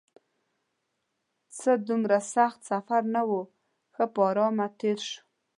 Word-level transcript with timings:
څه 1.59 1.71
دومره 1.87 2.17
سخت 2.35 2.59
سفر 2.69 3.01
نه 3.15 3.21
و، 3.29 3.31
ښه 3.95 4.05
په 4.13 4.19
ارامه 4.29 4.67
تېر 4.79 4.99
شو. 5.07 5.19